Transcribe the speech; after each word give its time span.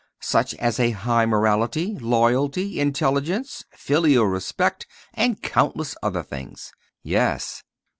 "Such 0.23 0.55
as 0.55 0.79
a 0.79 0.89
high 0.89 1.27
morality, 1.27 1.95
loyalty, 1.99 2.79
intelligence, 2.79 3.65
filial 3.69 4.25
respect, 4.25 4.87
and 5.13 5.39
countless 5.43 5.95
other 6.01 6.23
things." 6.23 6.71
"Yes." 7.03 7.61